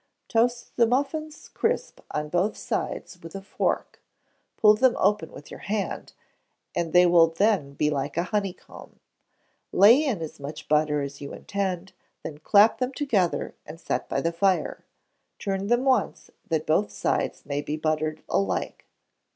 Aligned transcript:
Toast 0.27 0.75
the 0.77 0.87
muffins 0.87 1.47
crisp 1.49 1.99
on 2.09 2.29
both 2.29 2.57
sides 2.57 3.21
with 3.21 3.35
a 3.35 3.41
fork; 3.43 4.01
pull 4.57 4.73
them 4.73 4.95
open 4.97 5.31
with 5.31 5.51
your 5.51 5.59
hand, 5.59 6.13
and 6.75 6.91
they 6.91 7.05
will 7.05 7.27
be 7.77 7.91
like 7.91 8.17
a 8.17 8.23
honeycomb; 8.23 8.99
lay 9.71 10.03
in 10.03 10.23
as 10.23 10.39
much 10.39 10.67
butter 10.67 11.03
as 11.03 11.21
you 11.21 11.33
intend; 11.33 11.93
then 12.23 12.39
clap 12.39 12.79
them 12.79 12.93
together, 12.93 13.53
and 13.63 13.79
set 13.79 14.09
by 14.09 14.21
the 14.21 14.33
fire: 14.33 14.83
turn 15.37 15.67
them 15.67 15.85
once, 15.85 16.31
that 16.49 16.65
both 16.65 16.89
sides 16.91 17.45
may 17.45 17.61
be 17.61 17.77
buttered 17.77 18.23
alike. 18.27 18.87